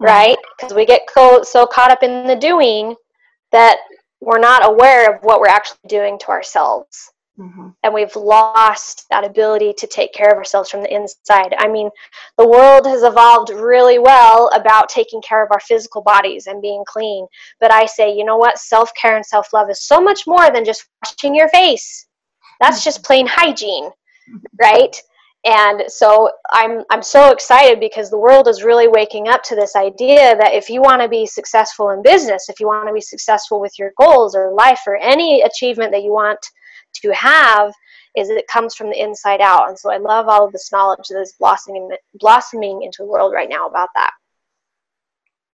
right? 0.00 0.38
Because 0.56 0.74
we 0.74 0.86
get 0.86 1.02
co- 1.14 1.42
so 1.42 1.66
caught 1.66 1.92
up 1.92 2.02
in 2.02 2.26
the 2.26 2.34
doing 2.34 2.96
that 3.52 3.76
we're 4.20 4.38
not 4.38 4.64
aware 4.64 5.14
of 5.14 5.22
what 5.22 5.40
we're 5.40 5.48
actually 5.48 5.78
doing 5.86 6.18
to 6.20 6.28
ourselves. 6.28 7.12
Mm-hmm. 7.38 7.68
And 7.82 7.94
we've 7.94 8.14
lost 8.16 9.06
that 9.10 9.24
ability 9.24 9.72
to 9.78 9.86
take 9.86 10.12
care 10.12 10.30
of 10.30 10.36
ourselves 10.36 10.68
from 10.68 10.82
the 10.82 10.94
inside. 10.94 11.54
I 11.58 11.68
mean, 11.68 11.88
the 12.36 12.48
world 12.48 12.86
has 12.86 13.02
evolved 13.02 13.50
really 13.50 13.98
well 13.98 14.50
about 14.54 14.88
taking 14.88 15.22
care 15.22 15.42
of 15.42 15.50
our 15.50 15.60
physical 15.60 16.02
bodies 16.02 16.46
and 16.46 16.60
being 16.60 16.84
clean. 16.86 17.26
But 17.60 17.72
I 17.72 17.86
say, 17.86 18.14
you 18.14 18.24
know 18.24 18.36
what? 18.36 18.58
Self 18.58 18.90
care 19.00 19.16
and 19.16 19.24
self 19.24 19.52
love 19.52 19.70
is 19.70 19.86
so 19.86 20.00
much 20.00 20.26
more 20.26 20.50
than 20.50 20.64
just 20.64 20.86
washing 21.02 21.34
your 21.34 21.48
face. 21.48 22.06
That's 22.60 22.84
just 22.84 23.04
plain 23.04 23.26
hygiene, 23.26 23.90
right? 24.60 24.94
And 25.46 25.84
so 25.86 26.30
I'm 26.52 26.84
I'm 26.90 27.02
so 27.02 27.30
excited 27.30 27.80
because 27.80 28.10
the 28.10 28.18
world 28.18 28.46
is 28.48 28.62
really 28.62 28.88
waking 28.88 29.28
up 29.28 29.42
to 29.44 29.56
this 29.56 29.74
idea 29.74 30.36
that 30.36 30.52
if 30.52 30.68
you 30.68 30.82
want 30.82 31.00
to 31.00 31.08
be 31.08 31.24
successful 31.24 31.90
in 31.90 32.02
business, 32.02 32.50
if 32.50 32.60
you 32.60 32.66
want 32.66 32.86
to 32.86 32.92
be 32.92 33.00
successful 33.00 33.58
with 33.58 33.78
your 33.78 33.92
goals 33.98 34.34
or 34.34 34.52
life 34.52 34.80
or 34.86 34.96
any 34.98 35.40
achievement 35.40 35.92
that 35.92 36.02
you 36.02 36.12
want 36.12 36.38
to 37.02 37.14
have 37.14 37.72
is 38.16 38.28
it 38.28 38.46
comes 38.48 38.74
from 38.74 38.90
the 38.90 39.00
inside 39.00 39.40
out. 39.40 39.68
And 39.68 39.78
so 39.78 39.92
I 39.92 39.98
love 39.98 40.28
all 40.28 40.44
of 40.44 40.52
this 40.52 40.70
knowledge 40.72 41.08
that 41.08 41.20
is 41.20 41.34
blossoming 41.38 41.90
blossoming 42.14 42.82
into 42.82 42.98
the 43.00 43.06
world 43.06 43.32
right 43.32 43.48
now 43.48 43.66
about 43.66 43.88
that. 43.94 44.10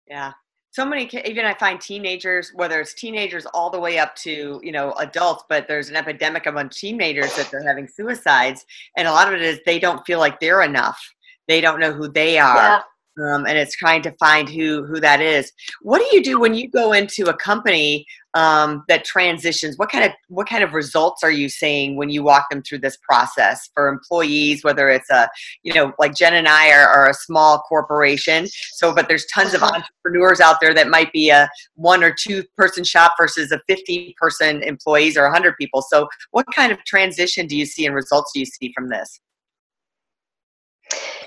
Yeah. 0.07 0.33
So 0.71 0.85
many 0.85 1.09
even 1.25 1.45
I 1.45 1.53
find 1.53 1.79
teenagers, 1.79 2.51
whether 2.55 2.81
it's 2.81 2.95
teenagers 2.95 3.45
all 3.53 3.69
the 3.69 3.79
way 3.79 3.99
up 3.99 4.15
to, 4.17 4.59
you 4.63 4.71
know, 4.71 4.93
adults, 4.93 5.43
but 5.47 5.67
there's 5.67 5.89
an 5.89 5.95
epidemic 5.95 6.47
among 6.47 6.69
teenagers 6.69 7.35
that 7.35 7.49
they're 7.51 7.67
having 7.67 7.87
suicides. 7.87 8.65
And 8.97 9.07
a 9.07 9.11
lot 9.11 9.27
of 9.27 9.35
it 9.35 9.41
is 9.41 9.59
they 9.65 9.79
don't 9.79 10.05
feel 10.05 10.19
like 10.19 10.39
they're 10.39 10.63
enough. 10.63 10.99
They 11.47 11.61
don't 11.61 11.79
know 11.79 11.91
who 11.91 12.07
they 12.07 12.39
are. 12.39 12.55
Yeah 12.55 12.81
um, 13.21 13.45
and 13.45 13.57
it's 13.57 13.75
trying 13.75 14.01
to 14.03 14.11
find 14.13 14.49
who 14.49 14.85
who 14.85 14.99
that 14.99 15.21
is. 15.21 15.51
What 15.81 15.99
do 15.99 16.15
you 16.15 16.23
do 16.23 16.39
when 16.39 16.53
you 16.53 16.69
go 16.69 16.93
into 16.93 17.29
a 17.29 17.33
company 17.33 18.05
um, 18.33 18.83
that 18.87 19.05
transitions? 19.05 19.77
What 19.77 19.91
kind 19.91 20.03
of 20.05 20.11
what 20.29 20.49
kind 20.49 20.63
of 20.63 20.73
results 20.73 21.23
are 21.23 21.31
you 21.31 21.49
seeing 21.49 21.95
when 21.95 22.09
you 22.09 22.23
walk 22.23 22.49
them 22.49 22.63
through 22.63 22.79
this 22.79 22.97
process 23.07 23.69
for 23.73 23.87
employees? 23.87 24.63
Whether 24.63 24.89
it's 24.89 25.09
a 25.09 25.29
you 25.63 25.73
know 25.73 25.93
like 25.99 26.15
Jen 26.15 26.33
and 26.33 26.47
I 26.47 26.71
are, 26.71 26.87
are 26.87 27.09
a 27.09 27.13
small 27.13 27.59
corporation, 27.69 28.47
so 28.47 28.93
but 28.93 29.07
there's 29.07 29.25
tons 29.27 29.53
of 29.53 29.61
uh-huh. 29.61 29.75
entrepreneurs 29.75 30.39
out 30.39 30.57
there 30.61 30.73
that 30.73 30.89
might 30.89 31.11
be 31.13 31.29
a 31.29 31.49
one 31.75 32.03
or 32.03 32.13
two 32.13 32.43
person 32.57 32.83
shop 32.83 33.13
versus 33.19 33.51
a 33.51 33.61
50 33.67 34.15
person 34.19 34.63
employees 34.63 35.17
or 35.17 35.23
100 35.23 35.55
people. 35.57 35.81
So 35.81 36.07
what 36.31 36.45
kind 36.55 36.71
of 36.71 36.83
transition 36.85 37.47
do 37.47 37.55
you 37.55 37.65
see 37.65 37.85
and 37.85 37.95
results 37.95 38.31
do 38.33 38.39
you 38.39 38.45
see 38.45 38.71
from 38.75 38.89
this? 38.89 39.19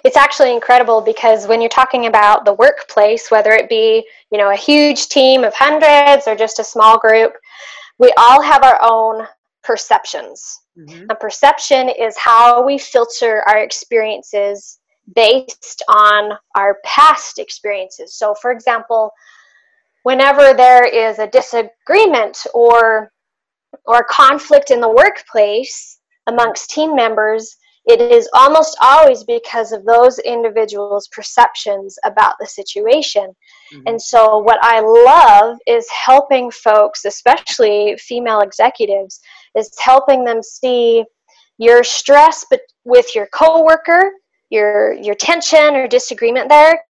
It's 0.04 0.16
actually 0.16 0.52
incredible 0.52 1.00
because 1.00 1.46
when 1.46 1.60
you're 1.60 1.68
talking 1.68 2.06
about 2.06 2.44
the 2.44 2.54
workplace, 2.54 3.30
whether 3.30 3.50
it 3.52 3.68
be 3.68 4.06
you 4.30 4.38
know 4.38 4.50
a 4.50 4.56
huge 4.56 5.08
team 5.08 5.44
of 5.44 5.54
hundreds 5.54 6.26
or 6.26 6.36
just 6.36 6.58
a 6.58 6.64
small 6.64 6.98
group, 6.98 7.32
we 7.98 8.12
all 8.16 8.42
have 8.42 8.62
our 8.62 8.78
own 8.82 9.26
perceptions. 9.62 10.60
Mm-hmm. 10.78 11.06
A 11.10 11.14
perception 11.14 11.88
is 11.88 12.16
how 12.16 12.64
we 12.64 12.78
filter 12.78 13.42
our 13.48 13.58
experiences 13.58 14.78
based 15.14 15.82
on 15.88 16.32
our 16.54 16.78
past 16.84 17.38
experiences. 17.38 18.14
So, 18.14 18.34
for 18.40 18.50
example, 18.50 19.10
whenever 20.02 20.54
there 20.54 20.84
is 20.86 21.18
a 21.18 21.26
disagreement 21.26 22.46
or 22.54 23.10
or 23.86 24.04
conflict 24.04 24.70
in 24.70 24.80
the 24.80 24.88
workplace 24.88 25.98
amongst 26.26 26.70
team 26.70 26.94
members, 26.94 27.56
it 27.86 28.00
is 28.00 28.28
almost 28.34 28.76
always 28.82 29.22
because 29.22 29.70
of 29.70 29.84
those 29.84 30.18
individuals' 30.18 31.08
perceptions 31.08 31.96
about 32.04 32.34
the 32.40 32.46
situation. 32.46 33.34
Mm-hmm. 33.72 33.82
And 33.86 34.02
so, 34.02 34.38
what 34.38 34.58
I 34.62 34.80
love 34.80 35.58
is 35.68 35.88
helping 35.90 36.50
folks, 36.50 37.04
especially 37.04 37.96
female 37.98 38.40
executives, 38.40 39.20
is 39.56 39.70
helping 39.78 40.24
them 40.24 40.42
see 40.42 41.04
your 41.58 41.84
stress 41.84 42.44
but 42.50 42.60
with 42.84 43.14
your 43.14 43.28
coworker, 43.32 44.10
your 44.50 44.92
your 44.94 45.14
tension 45.14 45.76
or 45.76 45.86
disagreement 45.86 46.48
there. 46.48 46.82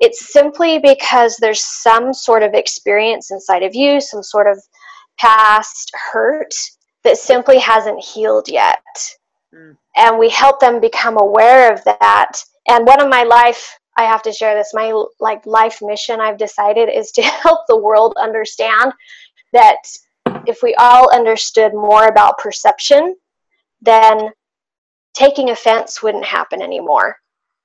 It's 0.00 0.32
simply 0.32 0.80
because 0.80 1.36
there's 1.36 1.62
some 1.62 2.12
sort 2.12 2.42
of 2.42 2.54
experience 2.54 3.30
inside 3.30 3.62
of 3.62 3.74
you, 3.74 4.00
some 4.00 4.22
sort 4.22 4.48
of 4.48 4.58
past 5.18 5.92
hurt 6.12 6.52
that 7.04 7.18
simply 7.18 7.58
hasn't 7.58 8.02
healed 8.02 8.48
yet. 8.48 8.82
Mm. 9.54 9.76
And 9.96 10.18
we 10.18 10.28
help 10.30 10.60
them 10.60 10.80
become 10.80 11.18
aware 11.18 11.72
of 11.72 11.82
that. 11.84 12.32
And 12.68 12.86
one 12.86 13.00
of 13.00 13.08
my 13.08 13.24
life, 13.24 13.78
I 13.96 14.04
have 14.04 14.22
to 14.22 14.32
share 14.32 14.54
this, 14.54 14.72
my 14.72 14.92
like 15.18 15.44
life 15.46 15.80
mission 15.82 16.20
I've 16.20 16.38
decided 16.38 16.88
is 16.88 17.10
to 17.12 17.22
help 17.42 17.60
the 17.68 17.76
world 17.76 18.14
understand 18.18 18.92
that 19.52 19.76
if 20.46 20.62
we 20.62 20.74
all 20.76 21.12
understood 21.14 21.74
more 21.74 22.06
about 22.06 22.38
perception, 22.38 23.16
then 23.82 24.30
taking 25.14 25.50
offense 25.50 26.02
wouldn't 26.02 26.24
happen 26.24 26.62
anymore. 26.62 27.16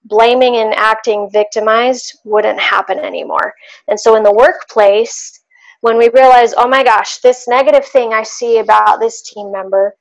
Blaming 0.06 0.58
and 0.58 0.74
acting 0.76 1.30
victimized 1.32 2.20
wouldn't 2.24 2.60
happen 2.60 3.00
anymore. 3.00 3.54
And 3.88 4.00
so 4.00 4.16
in 4.16 4.24
the 4.24 4.34
workplace, 4.34 5.40
when 5.82 5.98
we 5.98 6.10
realize, 6.10 6.54
oh 6.58 6.68
my 6.68 6.84
gosh, 6.84 7.18
this 7.20 7.48
negative 7.48 7.86
thing 7.86 8.14
I 8.14 8.24
see 8.24 8.60
about 8.60 9.00
this 9.00 9.22
team 9.22 9.52
member 9.52 9.96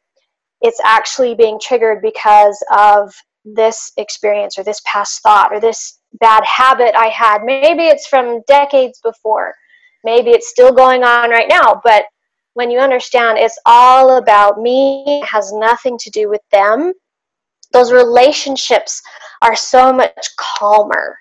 it's 0.65 0.81
actually 0.83 1.35
being 1.35 1.61
triggered 1.61 2.01
because 2.01 2.61
of 2.75 3.15
this 3.45 3.93
experience 3.99 4.59
or 4.59 4.65
this 4.65 4.81
past 4.87 5.23
thought 5.23 5.53
or 5.53 5.61
this 5.61 6.01
bad 6.15 6.43
habit 6.45 6.95
I 6.97 7.09
had. 7.09 7.45
Maybe 7.45 7.85
it's 7.85 8.07
from 8.07 8.41
decades 8.49 8.99
before. 9.05 9.55
Maybe 10.05 10.31
it's 10.31 10.49
still 10.49 10.73
going 10.73 11.05
on 11.05 11.29
right 11.29 11.49
now. 11.49 11.83
But 11.85 12.07
when 12.55 12.71
you 12.71 12.79
understand 12.79 13.37
it's 13.37 13.59
all 13.67 14.17
about 14.17 14.59
me, 14.59 15.05
it 15.07 15.27
has 15.27 15.53
nothing 15.53 15.99
to 15.99 16.11
do 16.11 16.31
with 16.31 16.41
them, 16.51 16.95
those 17.73 17.93
relationships 17.93 19.03
are 19.43 19.57
so 19.57 19.93
much 19.93 20.29
calmer. 20.39 21.19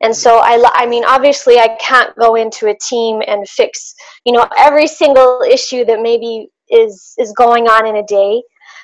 And 0.00 0.14
so 0.14 0.38
I, 0.38 0.62
I 0.74 0.86
mean, 0.86 1.04
obviously, 1.06 1.58
I 1.58 1.76
can't 1.80 2.14
go 2.16 2.34
into 2.36 2.68
a 2.68 2.76
team 2.78 3.22
and 3.26 3.48
fix, 3.48 3.94
you 4.24 4.32
know, 4.32 4.46
every 4.58 4.86
single 4.86 5.40
issue 5.48 5.84
that 5.86 6.02
maybe 6.02 6.50
is 6.74 7.14
is 7.18 7.32
going 7.32 7.68
on 7.68 7.86
in 7.86 7.96
a 7.96 8.06
day. 8.06 8.42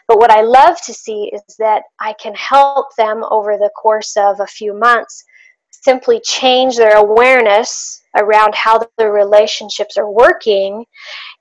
But 0.09 0.19
what 0.19 0.31
i 0.31 0.41
love 0.41 0.81
to 0.83 0.95
see 0.95 1.31
is 1.33 1.43
that 1.59 1.83
i 2.01 2.13
can 2.15 2.35
help 2.35 2.95
them 2.97 3.25
over 3.31 3.57
the 3.57 3.71
course 3.81 4.17
of 4.17 4.41
a 4.41 4.47
few 4.47 4.73
months 4.79 5.25
simply 5.71 6.21
change 6.21 6.77
their 6.77 6.97
awareness 6.97 8.03
around 8.17 8.55
how 8.55 8.81
the 8.99 9.11
relationships 9.11 9.97
are 9.97 10.11
working 10.11 10.85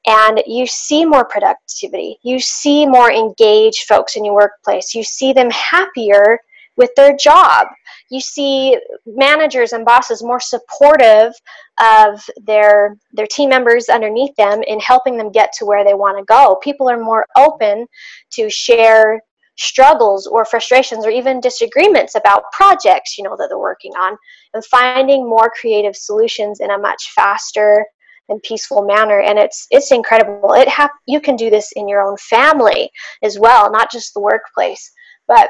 and 0.05 0.41
you 0.45 0.65
see 0.67 1.05
more 1.05 1.25
productivity. 1.25 2.17
You 2.23 2.39
see 2.39 2.85
more 2.85 3.11
engaged 3.11 3.85
folks 3.87 4.15
in 4.15 4.23
your 4.23 4.35
workplace. 4.35 4.93
You 4.93 5.03
see 5.03 5.33
them 5.33 5.49
happier 5.51 6.39
with 6.77 6.91
their 6.95 7.15
job. 7.15 7.67
You 8.09 8.19
see 8.19 8.77
managers 9.05 9.73
and 9.73 9.85
bosses 9.85 10.23
more 10.23 10.39
supportive 10.39 11.33
of 11.79 12.27
their 12.43 12.97
their 13.13 13.27
team 13.27 13.49
members 13.49 13.89
underneath 13.89 14.35
them 14.35 14.61
in 14.63 14.79
helping 14.79 15.17
them 15.17 15.31
get 15.31 15.53
to 15.53 15.65
where 15.65 15.83
they 15.83 15.93
want 15.93 16.17
to 16.17 16.25
go. 16.25 16.59
People 16.63 16.89
are 16.89 16.99
more 16.99 17.25
open 17.37 17.85
to 18.31 18.49
share 18.49 19.21
struggles 19.57 20.25
or 20.25 20.45
frustrations 20.45 21.05
or 21.05 21.09
even 21.09 21.41
disagreements 21.41 22.15
about 22.15 22.49
projects 22.53 23.17
you 23.17 23.25
know 23.25 23.35
that 23.37 23.47
they're 23.49 23.59
working 23.59 23.91
on 23.91 24.15
and 24.53 24.63
finding 24.63 25.27
more 25.27 25.51
creative 25.59 25.97
solutions 25.97 26.61
in 26.61 26.71
a 26.71 26.77
much 26.77 27.11
faster 27.13 27.85
and 28.29 28.41
peaceful 28.43 28.83
manner. 28.85 29.21
And 29.21 29.37
it's 29.37 29.67
it's 29.71 29.91
incredible. 29.91 30.53
It 30.53 30.67
hap- 30.67 30.91
you 31.07 31.19
can 31.19 31.35
do 31.35 31.49
this 31.49 31.71
in 31.75 31.87
your 31.87 32.01
own 32.01 32.15
family 32.17 32.89
as 33.23 33.37
well 33.37 33.71
not 33.71 33.91
just 33.91 34.13
the 34.13 34.21
workplace. 34.21 34.91
But 35.27 35.49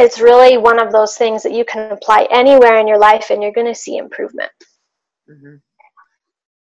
it's 0.00 0.20
really 0.20 0.56
one 0.58 0.80
of 0.80 0.92
those 0.92 1.16
things 1.16 1.42
that 1.42 1.52
you 1.52 1.64
can 1.64 1.92
apply 1.92 2.26
anywhere 2.30 2.78
in 2.78 2.88
your 2.88 2.98
life 2.98 3.30
and 3.30 3.42
you're 3.42 3.52
going 3.52 3.66
to 3.66 3.74
see 3.74 3.96
improvement. 3.96 4.50
Mm-hmm. 5.30 5.56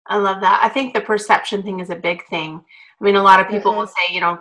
I 0.07 0.17
love 0.17 0.41
that. 0.41 0.62
I 0.63 0.69
think 0.69 0.93
the 0.93 1.01
perception 1.01 1.62
thing 1.62 1.79
is 1.79 1.91
a 1.91 1.95
big 1.95 2.25
thing. 2.27 2.63
I 3.00 3.03
mean, 3.03 3.15
a 3.15 3.24
lot 3.24 3.39
of 3.39 3.48
people 3.48 3.71
mm-hmm. 3.71 3.81
will 3.81 3.88
say, 3.88 4.12
you 4.12 4.21
know, 4.21 4.39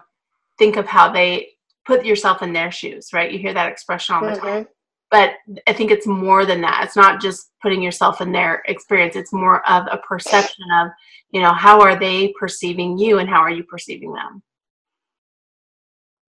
think 0.58 0.76
of 0.76 0.86
how 0.86 1.12
they 1.12 1.48
put 1.86 2.04
yourself 2.04 2.42
in 2.42 2.52
their 2.52 2.70
shoes, 2.70 3.12
right? 3.12 3.30
You 3.30 3.38
hear 3.38 3.54
that 3.54 3.70
expression 3.70 4.14
all 4.14 4.22
the 4.22 4.32
mm-hmm. 4.32 4.46
time. 4.46 4.68
But 5.10 5.34
I 5.66 5.72
think 5.72 5.90
it's 5.90 6.06
more 6.06 6.44
than 6.44 6.60
that. 6.62 6.84
It's 6.84 6.96
not 6.96 7.20
just 7.20 7.50
putting 7.62 7.82
yourself 7.82 8.20
in 8.20 8.30
their 8.30 8.62
experience, 8.66 9.16
it's 9.16 9.32
more 9.32 9.66
of 9.68 9.86
a 9.90 9.98
perception 9.98 10.64
of, 10.82 10.88
you 11.30 11.40
know, 11.40 11.52
how 11.52 11.80
are 11.80 11.98
they 11.98 12.34
perceiving 12.38 12.98
you 12.98 13.18
and 13.18 13.28
how 13.28 13.40
are 13.40 13.50
you 13.50 13.64
perceiving 13.64 14.12
them? 14.12 14.42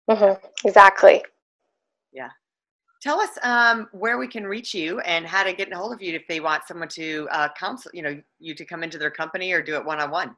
Mm-hmm. 0.09 0.67
Exactly. 0.67 1.23
Yeah. 2.11 2.29
Tell 3.03 3.19
us 3.19 3.31
um, 3.43 3.89
where 3.91 4.17
we 4.17 4.29
can 4.29 4.47
reach 4.47 4.73
you 4.73 5.01
and 5.01 5.25
how 5.25 5.43
to 5.43 5.51
get 5.51 5.69
a 5.69 5.75
hold 5.75 5.91
of 5.91 6.01
you 6.01 6.13
if 6.13 6.25
they 6.25 6.39
want 6.39 6.65
someone 6.65 6.87
to 6.89 7.27
uh, 7.31 7.49
counsel, 7.59 7.91
you 7.93 8.01
know, 8.01 8.21
you 8.39 8.55
to 8.55 8.63
come 8.63 8.81
into 8.81 8.97
their 8.97 9.11
company 9.11 9.51
or 9.51 9.61
do 9.61 9.75
it 9.75 9.83
one 9.83 9.99
on 9.99 10.09
one. 10.09 10.33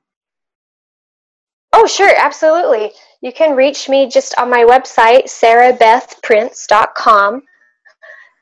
Oh, 1.73 1.85
sure, 1.85 2.11
absolutely. 2.17 2.91
You 3.21 3.31
can 3.31 3.55
reach 3.55 3.87
me 3.87 4.09
just 4.09 4.35
on 4.39 4.49
my 4.49 4.63
website, 4.63 5.25
sarahbethprince.com. 5.25 7.43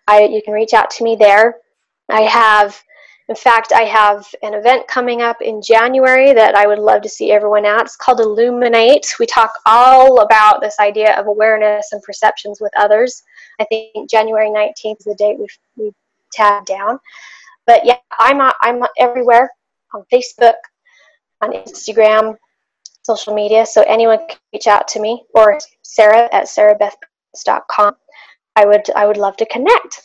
I, 0.08 0.24
you 0.24 0.42
can 0.42 0.53
reach 0.53 0.74
out 0.74 0.89
to 0.92 1.03
me 1.03 1.18
there. 1.18 1.56
I 2.08 2.22
have 2.22 2.82
In 3.34 3.38
fact, 3.38 3.72
I 3.72 3.82
have 3.86 4.28
an 4.44 4.54
event 4.54 4.88
coming 4.88 5.24
up 5.24 5.42
in 5.42 5.60
January 5.60 6.34
that 6.34 6.54
I 6.54 6.68
would 6.68 6.78
love 6.78 7.02
to 7.02 7.10
see 7.10 7.32
everyone 7.32 7.66
at. 7.66 7.82
It's 7.82 7.96
called 7.96 8.20
Illuminate. 8.20 9.16
We 9.20 9.25
talk 9.25 9.52
all 9.66 10.20
about 10.20 10.62
this 10.62 10.75
idea 10.80 11.20
of 11.20 11.25
awareness 11.25 11.94
and 11.94 12.04
perceptions 12.04 12.62
with 12.62 12.72
others. 12.78 13.24
I 13.60 13.63
think 13.63 14.08
January 14.08 14.50
19th 14.50 15.00
is 15.00 15.06
the 15.06 15.16
date 15.18 15.40
we've, 15.40 15.58
we've 15.75 15.96
tagged 16.32 16.68
down. 16.68 17.00
But 17.66 17.84
yeah, 17.84 17.98
I'm, 18.20 18.40
I'm 18.62 18.84
everywhere 19.00 19.50
on 19.96 20.06
Facebook, 20.13 20.54
on 21.42 21.54
Instagram, 21.54 22.38
social 23.02 23.34
media. 23.34 23.66
So 23.66 23.82
anyone 23.88 24.20
can 24.30 24.38
reach 24.54 24.68
out 24.68 24.88
to 24.90 25.00
me 25.00 25.24
or 25.34 25.58
Sarah 25.82 26.30
at 26.32 26.44
sarahbethprince.com. 26.44 27.96
I 28.56 28.66
would 28.68 28.92
I 28.96 29.08
would 29.08 29.18
love 29.18 29.38
to 29.38 29.48
connect. 29.48 30.04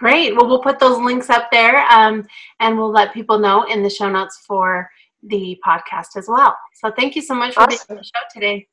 Great. 0.00 0.34
Well, 0.34 0.48
we'll 0.48 0.62
put 0.62 0.78
those 0.78 0.98
links 0.98 1.28
up 1.28 1.50
there, 1.50 1.84
um, 1.90 2.26
and 2.58 2.78
we'll 2.78 2.90
let 2.90 3.12
people 3.12 3.38
know 3.38 3.64
in 3.64 3.82
the 3.82 3.90
show 3.90 4.08
notes 4.08 4.42
for 4.48 4.88
the 5.24 5.60
podcast 5.64 6.16
as 6.16 6.26
well. 6.26 6.56
So 6.76 6.90
thank 6.90 7.14
you 7.14 7.20
so 7.20 7.34
much 7.34 7.52
for 7.52 7.66
being 7.66 7.80
on 7.90 7.96
the 7.96 8.02
show 8.02 8.22
today. 8.32 8.66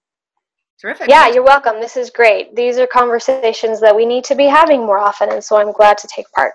Terrific. 0.80 1.10
Yeah, 1.10 1.28
you're 1.28 1.44
welcome. 1.44 1.82
This 1.82 1.98
is 1.98 2.10
great. 2.10 2.56
These 2.56 2.78
are 2.78 2.88
conversations 2.88 3.82
that 3.82 3.94
we 3.94 4.06
need 4.06 4.24
to 4.24 4.36
be 4.36 4.46
having 4.46 4.86
more 4.86 5.00
often, 5.00 5.30
and 5.30 5.44
so 5.44 5.58
I'm 5.58 5.74
glad 5.74 5.98
to 5.98 6.08
take 6.08 6.32
part. 6.32 6.54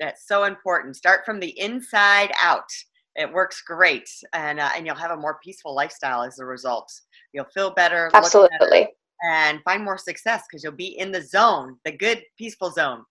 That's 0.00 0.26
so 0.26 0.44
important. 0.44 0.96
Start 0.96 1.24
from 1.24 1.38
the 1.38 1.56
inside 1.56 2.32
out. 2.42 2.68
It 3.14 3.32
works 3.32 3.62
great, 3.64 4.10
and 4.32 4.58
uh, 4.58 4.70
and 4.74 4.84
you'll 4.84 4.96
have 4.96 5.12
a 5.12 5.16
more 5.16 5.38
peaceful 5.44 5.76
lifestyle 5.76 6.24
as 6.24 6.40
a 6.40 6.44
result. 6.44 6.92
You'll 7.32 7.46
feel 7.54 7.70
better. 7.70 8.10
Absolutely. 8.14 8.58
Better, 8.58 8.90
and 9.30 9.62
find 9.62 9.84
more 9.84 9.96
success 9.96 10.42
because 10.50 10.64
you'll 10.64 10.72
be 10.72 10.98
in 10.98 11.12
the 11.12 11.22
zone, 11.22 11.76
the 11.84 11.92
good, 11.92 12.24
peaceful 12.36 12.72
zone. 12.72 13.04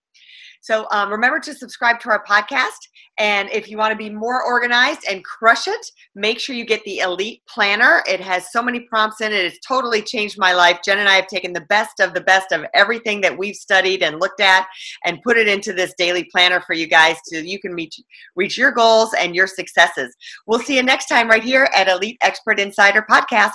So 0.66 0.86
um, 0.90 1.10
remember 1.10 1.38
to 1.40 1.54
subscribe 1.54 2.00
to 2.00 2.10
our 2.10 2.24
podcast. 2.24 2.88
And 3.18 3.48
if 3.50 3.70
you 3.70 3.78
want 3.78 3.92
to 3.92 3.96
be 3.96 4.10
more 4.10 4.42
organized 4.42 5.06
and 5.08 5.24
crush 5.24 5.68
it, 5.68 5.86
make 6.16 6.40
sure 6.40 6.56
you 6.56 6.64
get 6.64 6.82
the 6.84 6.98
Elite 6.98 7.40
Planner. 7.48 8.02
It 8.06 8.20
has 8.20 8.50
so 8.50 8.60
many 8.62 8.80
prompts 8.80 9.20
in 9.20 9.32
it. 9.32 9.44
It's 9.44 9.64
totally 9.66 10.02
changed 10.02 10.38
my 10.38 10.52
life. 10.52 10.80
Jen 10.84 10.98
and 10.98 11.08
I 11.08 11.14
have 11.14 11.28
taken 11.28 11.52
the 11.52 11.60
best 11.62 12.00
of 12.00 12.14
the 12.14 12.20
best 12.20 12.50
of 12.50 12.66
everything 12.74 13.20
that 13.20 13.38
we've 13.38 13.54
studied 13.54 14.02
and 14.02 14.20
looked 14.20 14.40
at 14.40 14.66
and 15.04 15.22
put 15.22 15.38
it 15.38 15.46
into 15.46 15.72
this 15.72 15.94
daily 15.96 16.24
planner 16.24 16.60
for 16.60 16.74
you 16.74 16.88
guys 16.88 17.16
so 17.26 17.38
you 17.38 17.60
can 17.60 17.74
meet, 17.74 17.94
reach 18.34 18.58
your 18.58 18.72
goals 18.72 19.14
and 19.14 19.36
your 19.36 19.46
successes. 19.46 20.14
We'll 20.46 20.58
see 20.58 20.76
you 20.76 20.82
next 20.82 21.06
time 21.06 21.28
right 21.28 21.44
here 21.44 21.68
at 21.76 21.88
Elite 21.88 22.18
Expert 22.22 22.58
Insider 22.58 23.06
Podcast. 23.08 23.54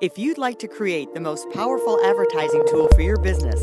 If 0.00 0.18
you'd 0.18 0.38
like 0.38 0.58
to 0.58 0.68
create 0.68 1.14
the 1.14 1.20
most 1.20 1.48
powerful 1.52 2.04
advertising 2.04 2.64
tool 2.68 2.88
for 2.88 3.02
your 3.02 3.18
business, 3.18 3.62